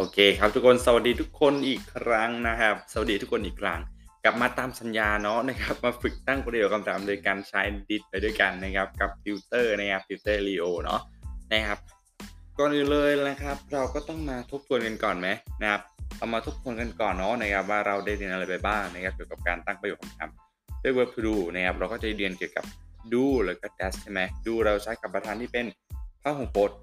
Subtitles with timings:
[0.00, 3.80] โอเคครับทุกคนสวัสดีทุกคนอีกครั้งนะครับ สวัสดีทุกคนอีกครั้ง
[4.24, 11.00] กลับมาตามสัญญาเนาะนะครับ มาฝึกตั้งประโยคคำถามโดยการใช้ did ไปด้วยกันนะครับ กับติวเตอร์นะครับติวเตอร์ลีโอเนาะ
[11.52, 11.78] นะครับ
[12.58, 15.28] ก่อนอื่นเลยนะครับ เราก็ต้องมาทบทวนกันก่อนไหม
[15.60, 15.82] นะครับ
[16.16, 20.30] เรามาทบทวนกันก่อนเนาะนะครับ ว่าเราได้เรียนอะไรไปบ้างนะครับเกี่ยวกับการตั้งประโยคคำถาม
[20.82, 22.64] ด้วย verb to do นะครับเราก็จะเรียนเกี่ยวกับ
[23.12, 25.66] do หรือก็ does ใช่ไหม do เราใช้กับประธานที่เป็น
[26.22, 26.78] พหูพจน์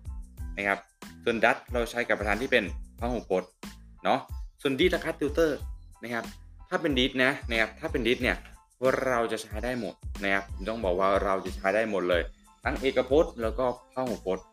[0.58, 0.80] นะครับ
[1.24, 2.66] ส่วน does เราใช้กับประธานที่เป็น
[3.00, 3.50] พหูพจน์
[4.04, 4.20] เนาะ
[4.62, 5.52] ส่วน did และ cut tutor
[6.04, 6.26] นะครับ
[6.70, 8.38] ถ้าเป็น did นะนะครับถ้าเป็น did เนี่ย
[9.08, 12.22] เราจะใช้ได้หมดนะครับผมต้องบอกว่าเราจะใช้ได้หมดเลย
[12.64, 14.46] ทั้งเอกพจน์ แล้วก็พหูพจน์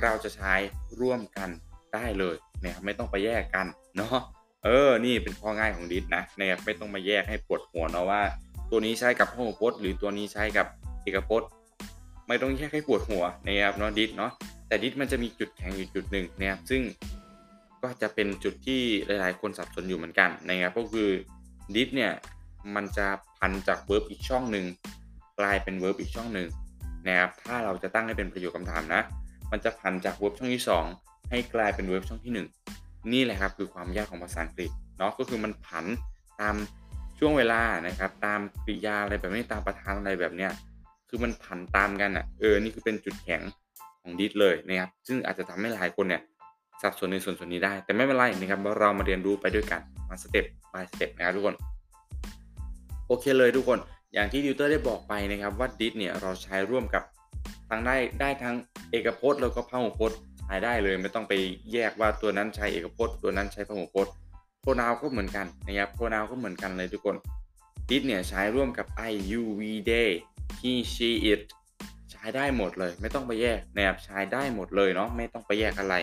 [0.00, 0.54] เราจะใช้
[1.00, 1.48] ร่วมกัน
[1.94, 4.18] ได้เลยนะครับไม่ต้องไปแยกกันเนาะ
[4.64, 8.22] เออ นี่เป็นข้อง่ายของดิสนะนะครับไม่ต้องมาแยกให้ปวดหัวเนาะว่า
[8.70, 10.66] ตัวนี้ใช้กับพหูพจน์ หรือตัวนี้ใช้กับ
[11.02, 11.48] เอกพจน์
[12.28, 14.30] ไม่ต้องแยกให้ปวดหัวนะครับเนาะดิสเนาะ
[14.68, 16.82] แต่ดิสมันจะมีจุดแข็งอยู่จุดหนึ่งนะครับซึ่ง
[17.84, 21.08] ก็จะเป็นจุดที่หลายๆ คนสับสนอยู่เหมือนกันนะครับก็คือ
[21.74, 22.12] did เนี่ย
[22.74, 23.06] มันจะ
[23.38, 24.64] ผันจาก verb อีกช่องหนึ่ง
[25.40, 26.48] กลายเป็น verb อีกช่องหนึ่ง
[27.06, 29.02] นะครับถ้าเราจะตั้งให้เป็นประโยคคำถามนะ
[29.52, 30.64] มันจะผันจาก verb ช่องที่
[30.96, 32.32] 2 ให้กลายเป็น verb ช่องที่
[32.74, 35.84] 1 นี่แหละครับคือความยากของภาษาอังกฤษเนาะก็คือมันผัน
[36.40, 36.54] ตาม
[37.18, 40.52] ช่วงเวลานะครับตามกริยาอะไรแบบนี้ตามประธานอะไรแบบเนี้ย
[41.08, 43.42] คือมันผันตามกันอะเออนี่คือเป็นจุดแข็ง
[44.02, 46.22] ของ did เลยนะครับซึ่งอาจจะทำให้หลายคนเนี่ย
[46.84, 51.54] สับสนในส่วนส่วนนี้ได้ แต่ไม่เป็นไรนะครับเรามาเรียนรู้ไปด้วยกันมาสเต็ป by สเต็ปนะครับทุกคน
[53.06, 53.78] โอเคเลยทุกคน
[54.14, 57.02] อย่างที่ติวเตอร์ได้บอกไปนะครับว่า did เนี่ยเราใช้ร่วมกับ
[57.68, 58.56] ทั้งได้ได้ทั้ง
[58.90, 61.32] เอกพจน์แล้วก็พหูพจน์ใช้ได้เลยไม่ต้องไป
[61.72, 64.12] แยกว่าตัวนั้นใช้เอกพจน์ ตัวนั้นใช้พหูพจน์
[64.60, 67.16] pronoun ก็เหมือนกันนะครับ pronoun ก็เหมือนกันเลยทุกคน
[67.88, 70.10] did เนี่ยใช้ร่วมกับ I you we they
[70.60, 71.40] he she it
[72.12, 75.94] ใช้ได้หมดเลย ไม่ต้องไปแยกนะครับใช้ได้หมดเลยเนาะไม่ต้องไปแยกอะไร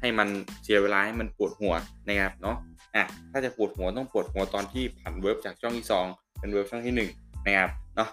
[0.00, 0.28] ให้มัน
[0.62, 1.74] เสียเวลาให้มันปวดหัว
[2.08, 2.56] นะครับเนาะ
[2.96, 8.08] อะถ้าจะปวดหัวต้องปวดหัวตอนที่ผัน verb จากช่องที่ 2 เป็น verb ช่องที่1นะครับเนาะ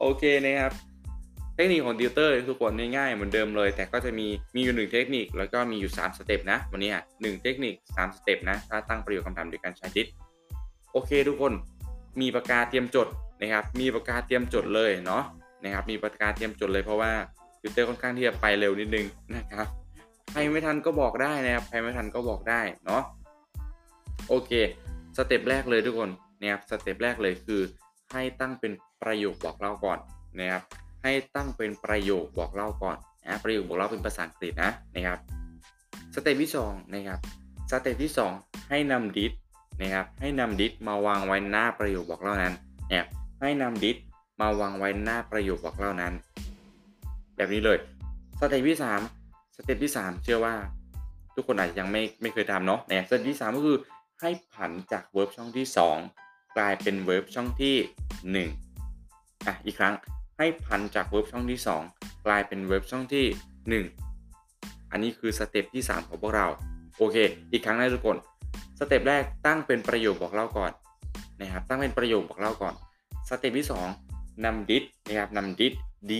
[0.00, 0.72] โอเคนะครับ
[1.54, 10.06] เทคนิคของติวเตอร์ทุกคนง่ายๆเหมือนเดิมเลย แต่ก็จะมีมีอยู่หนึ่งเทคนิคแล้วก็มีอยู่ 3 สเต็ปนะวันนี้อะหนึ่งเทคนิค 3 สเต็ปนะถ้าตั้งประโยคคำถามโดยการใช้ did
[10.92, 11.52] โอเคทุกคน
[12.20, 13.08] มีปากกาเตรียมจด
[13.40, 15.22] นะครับมีปากกาเตรียมจดเลยเนาะ
[15.64, 17.12] นะครับมีปากกาเตรียมจดเลยเพราะว่า
[17.60, 19.66] ติวเตอร์ค่อนข้างที่จะไปเร็วนิดนึงนะครับ
[20.30, 23.02] ใครไม่ทันก็บอกได้นะครับ ใครไม่ทันก็บอกได้เนาะ
[24.28, 24.50] โอเค
[25.16, 26.10] สเต็ปแรกเลยทุกคน
[26.40, 27.60] นะครับ สเต็ปแรกเลยคือ
[28.12, 29.98] ให้ตั้งเป็นประโยคบอกเล่าก่อน
[30.38, 30.62] นะครับ
[31.02, 35.18] ให้ตั้งเป็นประโยคบอกเล่าก่อนนะประโยคบอกเล่าเป็นภาษาอังกฤษนะนะครับ
[36.14, 37.20] สเต็ปที่2นะครับ
[37.70, 39.32] สเต็ปที่ 2 ให้นำดิส
[39.80, 42.54] นะครับ ให้นำดิสมาวางไว้หน้าประโยคบอกเล่านั้น
[42.90, 43.08] นะครับ
[43.40, 43.96] ให้นำ did
[44.40, 46.12] มาวางไว้หน้าประโยคบอกเล่านั้น
[47.36, 47.78] แบบนี้เลย
[48.38, 49.19] สเต็ปที่ 3 ส
[49.64, 50.54] เต็ปที่3เชื่อว่า
[51.34, 53.78] ทุกคนอาจจะยังไม่ไม่เคยทำเนาะเนี่ยสเต็ปที่3ก็คือ
[54.20, 55.66] ให้ผันจาก verb ช่องที่
[56.10, 59.94] 2กลายเป็น verb ช่องที่1อะอีกครั้ง
[60.38, 61.60] ให้ผันจาก verb ช่องที่
[61.92, 63.84] 2กลายเป็น verb ช่องที่
[64.22, 66.46] 1อันนี้คือสเต็ปที่3ของพวกเรา
[66.98, 67.16] โอเค
[67.52, 68.16] อีกครั้งนะทุกคน
[68.78, 70.72] สเต็ปแรกตั้งเป็นประโยคบอกเล่าก่อน
[71.40, 72.74] นะครับตั้งเป็นประโยคบอกเล่าก่อน
[73.28, 73.66] สเต็ปที่
[74.04, 75.72] 2นำดิสนะครับนำดิส
[76.10, 76.12] d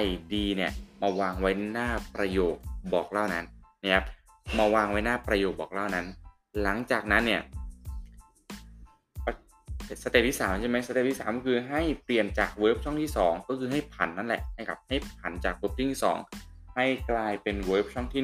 [0.00, 0.72] i d เนี่ย
[1.02, 2.56] มาวางไว้หน้าประโยค
[2.94, 3.44] บอกเล่านั้น
[3.82, 4.04] นะครับ
[4.58, 6.06] มาวางไว้หน้าประโยคบอกเล่านั้น
[6.62, 7.42] หลังจากนั้นเนี่ย
[10.02, 16.00] สเต็ปที่3ใช่ไหมสเต็ปที่3ก็คือให้เปลี่ยนจาก verb ช่องที่ 2 ก็คือให้ผันนั่นแหละให้กับให้ผันจาก verb ที่
[16.36, 18.22] 2ให้กลายเป็น verb ช่องที่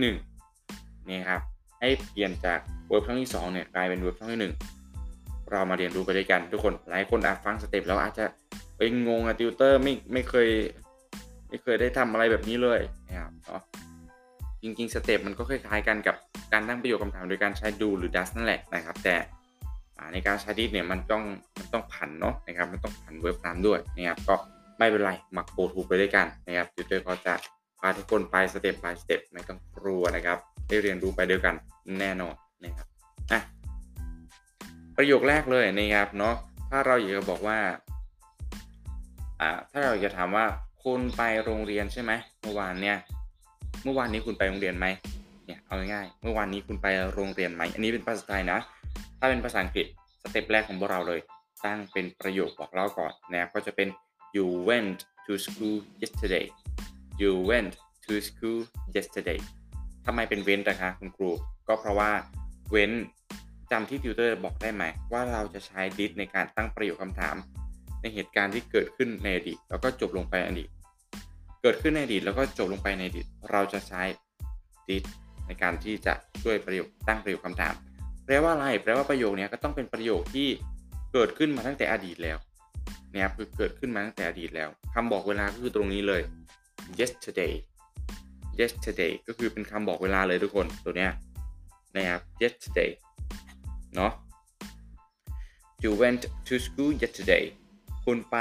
[0.53, 1.41] 1นี่ครับ
[1.81, 4.41] ให้เปลี่ยนจาก verb ช่องที่2เนี่ยกลายเป็น verb ช่องที่
[4.89, 8.25] 1 เรามาเรียนรู้ไปด้วยกันทุกคนหลายคนอาจฟังสเต็ปแล้วอาจจะ
[8.79, 10.49] เป็นงงอะติวเตอร์ไม่ไม่เคย
[11.49, 13.61] ไม่เคยได้ทำอะไรแบบนี้เลยนะครับเนาะ
[14.63, 16.17] จริงๆสเต็ปมันก็คล้ายๆกันกับ
[16.53, 19.17] การตั้งประโยคคำถามโดยการใช้ do หรือ does นั่นแหละนะครับ แต่
[20.13, 21.23] ในการใช้ did เนี่ยมันต้อง
[21.59, 24.35] มันต้องผันเนาะนะครับมันต้องผัน verb ตามด้วยนะครับก็
[24.79, 27.35] ไม่เป็นไรหมักโปรทูไปด้วยกันนะครับติวเตอร์ก็จะ
[27.79, 30.39] พาทุกคนไปสเต็ป by สเต็ปไม่ต้องกลัวนะครับ
[30.69, 31.55] ได้เรียนรู้ไปด้วยกัน
[32.01, 32.35] แน่นอน
[32.65, 32.87] นะครับ
[33.33, 33.41] อะ
[34.97, 36.35] ประโยคแรกเลยนะครับเนาะ
[36.71, 37.59] ถ้าเราอยากจะบอกว่า
[39.41, 40.47] อ่าถ้าเราอยากจะถามว่า
[40.91, 42.13] คุณไปโรงเรียนใช่ไหม
[42.43, 42.97] เมื่อวานเนี่ย
[43.85, 44.87] เมื่อวานนี้คุณไปโรงเรียนไหม
[45.47, 48.59] เนี่ยเอาง่ายๆเมื่อวานนี้คุณไปโรงเรียนไหมอันนี้เป็นภาษาไทยนะ
[49.19, 49.87] ถ้าเป็นภาษาอังกฤษ
[50.23, 51.21] สเต็ปแรกของพวกเราเลย
[51.65, 53.89] ตั้งเป็นประโยคบอกเล่าก่อนนะครับก็จะเป็น
[54.37, 56.47] you went to school yesterday
[57.21, 57.73] you went
[58.05, 58.61] to school
[58.97, 59.41] yesterday
[60.07, 61.31] ทำไมเป็นเว้นนะคะคุณครู
[61.69, 62.11] ก็เพราะว่า
[62.71, 62.93] เว้น
[63.71, 67.37] จำที่ติวเตอร์บอกได้ไหม ว่าเราจะใช้ did ในการตั้งประโยคคำถาม
[68.01, 70.69] ในเหตุการณ์ที่เกิดขึ้นในอดีตแล้วก็จบลงไปอดีต
[71.69, 74.03] เกิดขึ้นในอดีตแล้วก็จบลงไปในอดีตเราจะใช้
[74.89, 75.03] did
[75.47, 77.75] ในการที่จะช่วยประโยคตั้งประโยคคำถาม
[78.25, 80.49] แปลว่าอะไร แปลว่าประโยคนี้ก็ต้องเป็นประโยคที่
[81.13, 82.39] เกิดขึ้นมาตั้งแต่อดีตแล้ว
[83.13, 86.23] นะครับคือเกิดขึ้นมาตั้งแต่อดีตแล้วคำบอกเวลาก็คือตรงนี้เลย
[87.01, 87.55] yesterday
[88.61, 91.13] yesterday ก็คือเป็นคำบอกเวลาเลยทุกคนตัวเนี้ย
[91.97, 92.91] นะครับ yesterday
[93.95, 94.13] เนาะ
[95.83, 97.45] you went to school yesterday
[98.05, 98.37] คุณไป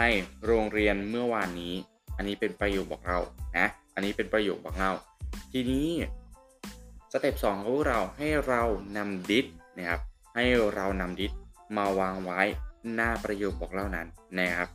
[0.45, 1.75] โรงเรียนเมื่อวานนี้
[2.17, 3.19] อันนี้เป็นประโยคบอกเรา
[3.57, 4.91] นะ อันนี้เป็นประโยคบอกเรา
[5.51, 5.87] ทีนี้
[7.11, 8.61] สเต็ปสองของพวกเราให้เรา
[8.97, 9.45] นำดิส
[9.77, 10.01] นะครับ
[10.35, 10.45] ให้
[10.75, 11.31] เรานำดิส
[11.77, 12.41] มาวางไว้
[12.93, 14.07] หน้าประโยคบอกเล่านั้น
[14.39, 14.69] นะครับ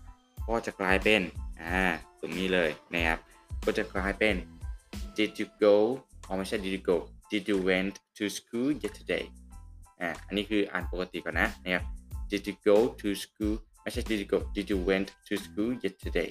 [0.49, 1.23] ก็จะกลายเป็น
[1.61, 1.85] อ่า
[2.21, 3.19] ตรงนี้เลยนะครับ
[3.65, 4.37] ก็จะกลายเป็น
[5.17, 5.77] did you go
[6.27, 6.97] อ๋อไม่ใช่ did you go
[7.31, 9.25] did you went to school yesterday
[10.01, 11.85] อ่าอันนี้คืออ่านปกติก่อนนะนะครับ
[12.31, 16.29] did you go to school ไม่ใช่ did you go did you went to school yesterday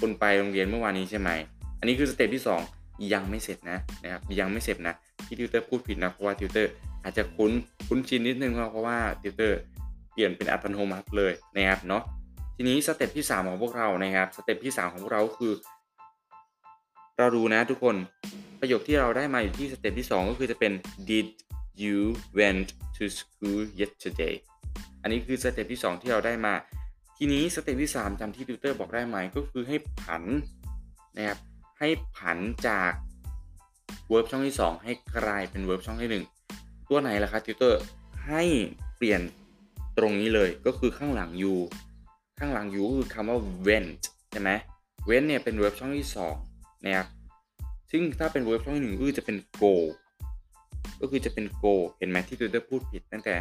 [0.00, 1.30] คุณไปโรงเรียนเมื่อวานนี้ใช่ไหม
[1.78, 2.42] อันนี้คือสเต็ปที่
[2.76, 4.94] 2 ยังไม่เสร็จนะนะครับยังไม่เสร็จนะ
[5.26, 6.70] ที่ติวเตอร์พูดผิดนะเพราะว่าติวเตอร์
[7.02, 7.52] อาจจะคุ้น
[7.88, 9.58] คุ้นชินนิดนึงเพราะว่าติวเตอร์
[10.12, 12.02] เปลี่ยนเป็นอัตโนมัติเลยนะครับเนาะ
[12.56, 15.52] ทีนี้สเต็ปที่ 3 ของพวกเรานะครับสเต็ปที่ 3 ของพวกเราคือ
[17.18, 17.96] เราดูนะทุกคน
[18.60, 20.72] ประโยคที่เราได้มาอยู่ที่สเต็ปที่ 2 ก็คือจะเป็น
[21.10, 21.26] did
[21.82, 21.98] you
[22.38, 24.34] went to school yesterday
[25.02, 26.54] อันนี้คือสเต็ปที่ 2 ที่เราได้มา
[27.22, 30.22] ทีนี้สเต็ปที่3จำที่ติวเตอร์บอกได้ไหมก็คือให้ผัน
[31.16, 31.38] นะครับ
[31.78, 32.38] ให้ผัน
[32.68, 32.92] จาก
[34.12, 36.22] verb ช่องที่ 2 ให้กลายเป็น verb ช่องที่
[36.52, 37.80] 1 ตัวไหนล่ะครับติวเตอร์
[38.26, 38.42] ให้
[38.96, 39.20] เปลี่ยน
[39.98, 41.54] ตรงนี้เลยก็คือข้างหลัง you
[42.38, 43.90] ข้างหลัง you ก็คือคำว่า went
[44.30, 44.50] ใช่ไหม
[45.08, 46.08] went เนี่ยเป็น verb ช่องที่
[46.46, 47.08] 2นะครับ
[47.90, 49.74] ซึ่งถ้าเป็น verb ช่องที่1ก็คือจะเป็น go
[51.00, 53.34] ก็คือจะเป็น go เห็นไหมที่ติวเตอร์พูดผิดตั้งแต่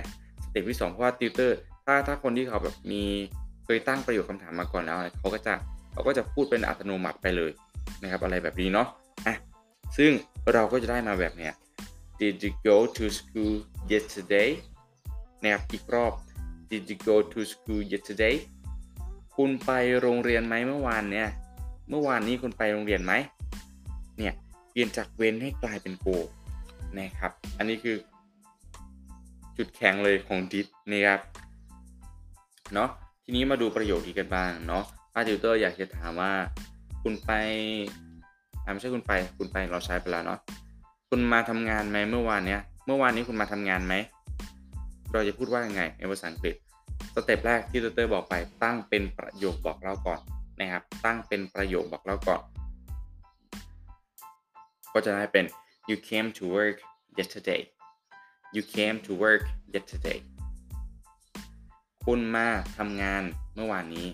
[0.43, 3.03] สเต็ปที่2เพราะว่าติวเตอร์ถ้าถ้าคนที่เขาแบบมี
[3.71, 5.53] เคยตั้งประโยคคำถามมาก่อนแล้วเขาก็จะ
[5.91, 7.51] เขาก็จะพูดเป็นอัตโนมัติไปเลย
[8.01, 8.87] นะครับอะไรแบบนี้เนาะ
[9.27, 9.35] อะ
[9.97, 10.11] ซึ่ง
[10.53, 11.53] เราก็จะได้มาแบบเนี้ย
[12.19, 13.55] Did you go to school
[13.91, 14.49] yesterday
[15.41, 16.13] นะครับอีกรอบ
[16.71, 18.35] Did you go to school yesterday
[19.35, 19.71] คุณไป
[20.01, 21.27] โรงเรียนไหมเมื่อวานเนี่ย
[21.89, 23.13] เมื่อวานนี้คุณไปโรงเรียนไหม
[24.17, 24.33] เนี่ย
[24.71, 26.17] เปลี่ยนจากเว้นให้กลายเป็น go
[26.99, 27.97] นะครับ อันนี้คือ
[29.57, 31.19] จุดแข็งเลยของ did นะครับ
[32.75, 32.91] เนาะ
[33.31, 34.83] ทีนี้มาดูประโยคนี้กันบ้างเนาะ
[35.13, 36.31] ถ้าติวเตอร์อยากจะถามว่า
[37.03, 37.31] คุณไป
[38.71, 40.39] ไม่ใช่คุณไป คุณไปเราใช้ไปแล้วเนาะ
[41.09, 43.93] คุณมาทำงานไหมเมื่อวานเนี้ย เมื่อวานนี้คุณมาทำงานไหม
[45.13, 46.55] เราจะพูดว่ายังไงในภาษาอังกฤษ
[47.13, 48.33] สเต็ปแรกที่ติวเตอร์บอกไป
[48.63, 50.19] ตั้งเป็นประโยคบอกเล่าก่อน
[50.59, 52.41] นะครับ ตั้งเป็นประโยคบอกเล่าก่อน
[54.93, 55.45] ก็จะได้เป็น
[55.89, 56.77] you came to work
[57.17, 57.61] yesterday
[58.55, 59.43] you came to work
[59.75, 60.19] yesterday
[62.13, 62.47] คุณมา
[62.77, 63.23] ทำงาน
[63.55, 64.07] เมื่อวานนี้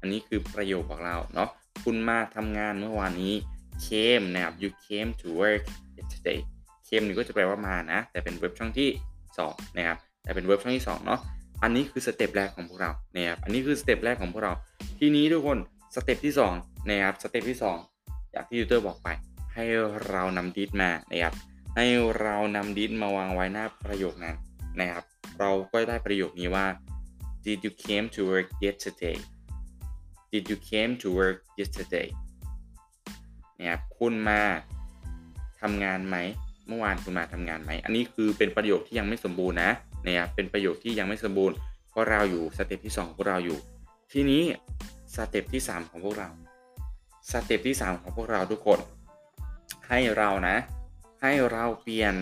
[0.00, 1.48] อันนี้คือประโยคบอกเล่าเนาะ
[1.84, 3.34] คุณมาทำงานเมื่อวานนี้
[3.86, 5.62] came นะครับ you came to work
[5.96, 6.40] yesterday
[6.88, 8.90] came นี่ก็จะแปลว่ามานะ แต่เป็นเว็บช่องที่
[9.34, 11.20] 2นะครับแต่เป็นเว็บช่องที่2เนาะ
[11.62, 14.52] อันนี้คือสเต็ปแรกของพวกเรานะครับอันนี้คือสเต็ปแรกของพวกเรา
[14.98, 15.58] ทีนี้ทุกคน
[15.94, 17.58] สเต็ปที่2นะครับสเต็ปที่
[17.94, 19.08] 2 อย่างที่ติวเตอร์บอกไป
[19.54, 19.64] ให้
[20.08, 21.34] เรานำดิสมานะครับ
[21.76, 21.86] ให้
[22.20, 24.36] เรานำดิสมาวางไว้หน้าประโยคนั้น
[24.80, 25.04] นะครับ
[25.38, 26.66] เราก็ได้ประโยคนี้ว่า
[27.44, 29.18] Did you came to work yesterday
[30.32, 32.08] Did you came to work yesterday
[33.58, 34.40] นะครับคุณมา
[35.60, 36.16] ทำงานไหม
[36.68, 39.70] เมื่อวานคุณมาทำงานไหม อันนี้คือเป็นประโยคที่ยังไม่สมบูรณ์นะ
[40.06, 41.56] นะครับเป็นประโยคที่ยังไม่สมบูรณ์
[41.90, 43.58] เพราะเราอยู่สเต็ปที่2ของพวกเราอยู่
[44.12, 44.42] ทีนี้
[45.14, 46.28] สเต็ปที่ 3 ของพวกเรา
[47.30, 48.78] สเต็ปที่ 3 ของพวกเราทุกคน
[49.88, 50.56] ให้เรานะ
[51.22, 52.14] ให้เราเปลี่ยน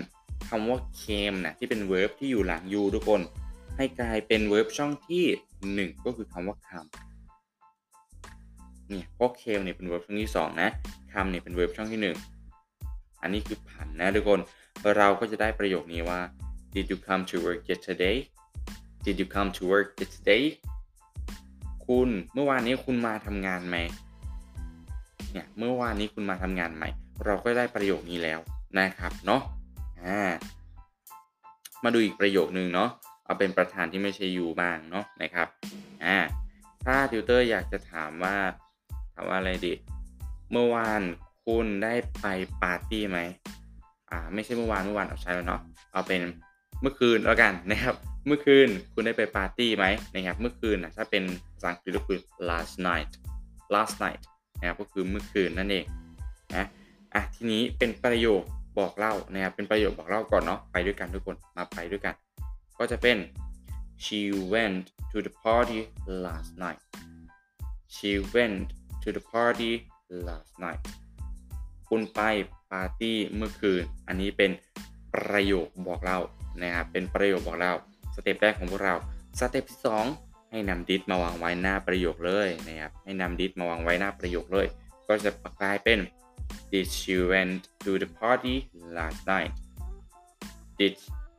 [0.49, 3.21] คำว่า came นะที่เป็น verb ที่อยู่หลัง you ทุกคน
[3.77, 5.25] ให้กลายเป็น verb ช่องที่
[5.89, 6.89] 1 ก็คือคำว่า come
[8.89, 10.71] เนี่ยเพราะ came เนี่ยเป็น verb ช่องที่ 2 นะ
[11.13, 12.01] come เนี่ยเป็น verb ช่องที่
[12.53, 14.41] 1 อันนี้คือผันนะทุกคน
[14.97, 16.21] เราก็จะได้ประโยคนี้ว่า
[16.75, 18.17] Did you come to work yesterday
[19.05, 20.43] Did you come to work yesterday
[21.87, 23.77] คุณเมื่อวานนี้คุณมาทำงานไหม
[25.33, 26.85] เนี่ยเมื่อวานนี้คุณมาทำงานไหม
[27.25, 28.39] เราก็ได้ประโยคนี้แล้ว
[28.79, 29.43] นะครับเนาะ
[30.03, 30.21] อ่า
[31.85, 32.91] มาดูอีกประโยคนึงเนาะ
[33.27, 35.49] เอาเป็นประธานที่ไม่ใช่ยูบ้างเนาะนะครับ
[36.05, 36.19] อ่า
[36.85, 38.37] ถ้าติวเตอร์อยากจะถามว่า
[39.15, 39.75] ถามว่าอะไรดี
[40.53, 41.03] เมื่อวาน
[41.47, 42.27] คุณได้ไป
[42.63, 43.19] ปาร์ตี้ไหม
[44.11, 45.61] อ่าไม่ใช่เมื่อวานเมื่อวานเอาใช้แล้วเนาะ
[45.93, 46.23] เอาเป็น
[46.81, 47.95] เมื่อคืนแล้วกันนะครับ
[48.27, 52.19] เมื่อคืนคุณได้ไปปาร์ตี้ไหมนะครับเมื่อคืนนะถ้าเป็นภาษาอังกฤษก็คือ
[52.49, 53.11] last night
[53.75, 54.21] last night
[54.59, 55.85] นะครับก็คือเมื่อคืนนั่นเอง
[56.55, 56.67] นะ
[57.15, 58.43] อะทีนี้เป็นประโยค
[58.79, 62.15] บอกเล่านะครับเป็นประโยคบอกเล่าก่อนเนาะไปด้วยกันทุกคนมาไปด้วยกัน
[62.79, 63.17] ก็จะเป็น
[64.05, 64.21] she
[64.53, 65.81] went to the party
[66.25, 66.81] last night
[67.95, 68.67] she went
[69.03, 69.73] to the party
[70.27, 70.83] last night
[71.89, 72.21] คุณไป
[72.73, 74.51] ปาร์ตี้เมื่อคืน อันนี้เป็น
[75.15, 76.19] ประโยคบอกเล่า
[76.63, 77.75] นะครับเป็นประโยคบอกเล่า
[78.15, 78.95] สเต็ปแรกของพวกเรา
[79.39, 79.81] สเต็ปที่
[80.17, 84.67] 2ให้นำ Did มาวางไว้หน้าประโยคเลยนะครับ ให้นำ Did มาวางไว้หน้าประโยคเลย
[85.09, 85.31] ก็จะ
[85.63, 85.99] กลายเป็น
[86.73, 88.57] Did she went to the party
[88.97, 89.53] last night
[90.79, 90.95] Did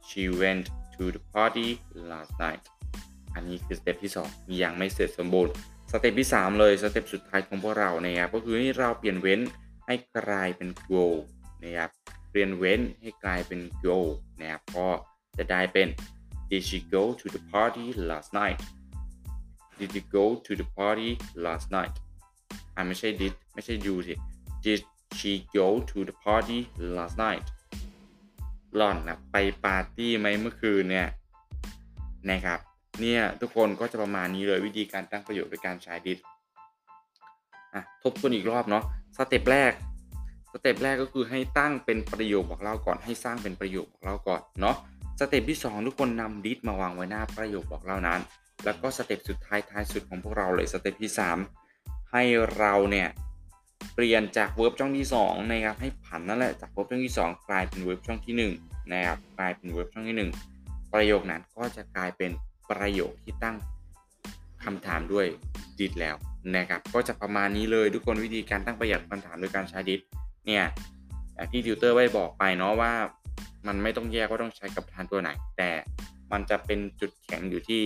[0.08, 0.65] she went
[0.97, 1.69] to the party
[2.11, 2.63] last night
[3.35, 5.53] อันนี้คือสเต็ปที่ 2 ยังไม่เสร็จสมบูรณ์
[5.91, 9.39] สเต็ปที่ 3 เลยสเต็ปสุดท้ายของพวกเรานะครับก็คือให้เราเปลี่ยน went
[9.85, 11.05] ให้กลายเป็น go
[11.63, 11.89] นะครับ
[12.29, 13.97] เปลี่ยน went ให้กลายเป็น go
[14.39, 14.87] นะครับก็
[15.37, 15.87] จะได้เป็น
[16.49, 18.59] Did she go to the party last night
[19.79, 21.09] Did you go to the party
[21.45, 21.95] last night
[22.75, 24.15] อ่าไม่ใช่ did ไม่ใช่ you สิ
[24.65, 24.81] Did
[25.17, 26.59] she go to the party
[26.97, 27.45] last night
[28.75, 31.07] หล่อนนะไปปาร์ตี้ไหมเมื่อคืนเนี่ย
[32.29, 32.59] นะครับ
[33.01, 36.17] เนี่ยทุกคนก็จะประมาณนี้เลยวิธีการตั้งประโยคโดยการใช้ did
[37.74, 38.83] อะทบทวนอีกรอบเนาะ
[39.17, 39.71] สเต็ปแรก
[40.51, 44.75] สเต็ปแรกก็คือให้ตั้งเป็นประโยคบอกเล่าก่อนให้สร้างเป็นประโยคบอกเล่าก่อนเนาะ
[45.19, 48.19] สเต็ปที่ 2 ทุกคนนำ did มาวางไว้หน้าประโยคบอกเล่านั้น
[48.65, 51.12] แล้วก็สเต็ปสุดท้ายท้ายสุดของพวกเราเลยสเต็ปที่
[51.62, 52.24] 3 ให้
[52.57, 53.07] เราเนี่ย
[53.93, 60.29] เปลี่ยนจาก verb ช่องที่2นะครับให้ผันนั่นแหละจาก verb ช่องที่ 2 กลายเป็น verb ช่องที่1นะครับกลายเป็น verb ช่องที่
[60.60, 62.31] 1 ประโยคนั้นก็จะกลายเป็น
[62.69, 63.55] ประโยคที่ตั้ง
[64.63, 65.25] คำถามด้วย
[65.79, 66.15] did แล้ว
[66.55, 70.00] นะครับก็จะประมาณนี้เลยทุกคนวิธีการตั้งประโยคคำถามโดยการใช้ did
[70.46, 70.63] เนี่ย
[71.36, 72.93] อย่างที่ติวเตอร์ได้บอกไปเนาะว่า
[73.67, 75.69] มันไม่ต้องแยกว่าต้องใช้กับประธานตัวไหน แต่
[76.31, 77.84] มันจะเป็นจุดแข็งอยู่ที่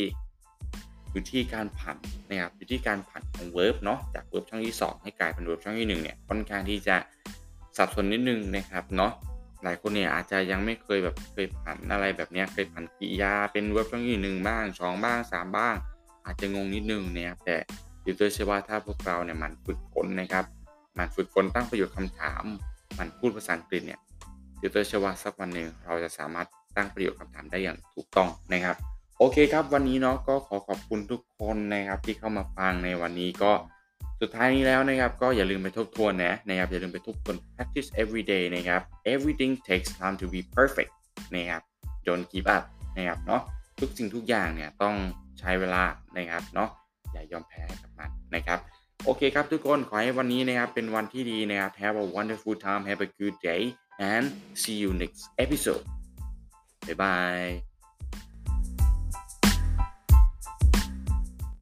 [1.12, 1.98] อยู่ที่การผัน
[2.30, 6.96] นะครับอยู่ที่การผันของ verb เนาะจาก verb ช่องที่ 2 ให้กลายเป็น verb ช่องที่ 1 เนี่ยค่อนข้างที่จะ
[7.78, 9.12] สับสนนิดนึงนะครับเนาะ
[9.64, 15.76] หลายคนเนี่ยอาจจะยังไม่เคยแบบเคยผันอะไรแบบนี้เคยผันกริยาเป็น verb ช่องที่หนึ่งบ้างสองบ้างสามบ้าง
[16.26, 17.56] อาจจะงงนิดนึงนะครับแต่
[18.06, 20.46] ติวเตอร์เชื่อว่าถ้าพวกเราเนี่ยหมั่นฝึกฝนนะครับ
[20.98, 22.44] หมั่นฝึกฝนตั้งประโยคคำถาม
[23.00, 24.00] หมั่นพูดภาษาอังกฤษเนี่ย
[24.62, 28.78] ติวเตอร์เชื่อว่าสักวันหนึ่งเราจะสามารถตั้งประโยคคำถามได้อย่างถูกต้องนะครับ
[29.24, 33.52] โอเคครับวันนี้เนาะก็ขอขอบคุณทุกคนนะครับที่เข้ามาฟังในวันนี้ก็
[34.22, 38.82] สุดท้ายนี้แล้วนะครับก็อย่าลืมไปทบทวนนะนะครับอย่าลืมไปทบทวน practice every day นะครับ
[39.14, 40.92] everything takes time to be perfect
[41.36, 41.62] นะครับ
[42.08, 42.64] don't give up
[42.98, 43.42] นะครับเนาะ
[43.80, 44.96] ทุกสิ่งทุกอย่างเนี่ยต้อง
[45.40, 45.84] ใช้เวลา
[46.18, 46.70] นะครับเนาะ
[47.12, 48.60] อย่ายอมแพ้กับมันนะครับ
[49.06, 53.62] โอเคครับทุกคนขอให้วันนี้นะครับเป็นวันที่ดีนะครับ have a wonderful time have a good day
[54.12, 54.26] and
[54.62, 55.84] see you next episode
[56.86, 57.71] bye bye